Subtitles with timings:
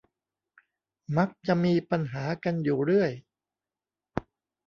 [1.17, 3.11] มักจะมีปัญหากันอยู่เรื่อย